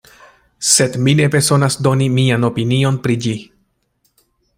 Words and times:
Sed 0.69 0.95
mi 1.07 1.13
ne 1.19 1.27
bezonas 1.35 1.77
doni 1.87 2.07
mian 2.15 2.47
opinion 2.49 2.99
pri 3.05 3.19
ĝi. 3.27 3.35